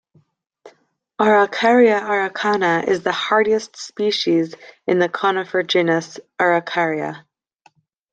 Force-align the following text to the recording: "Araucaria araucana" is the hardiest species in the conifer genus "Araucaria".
"Araucaria 1.19 1.99
araucana" 2.01 2.83
is 2.87 3.03
the 3.03 3.11
hardiest 3.11 3.75
species 3.77 4.55
in 4.87 4.97
the 4.97 5.07
conifer 5.07 5.61
genus 5.61 6.19
"Araucaria". 6.39 7.23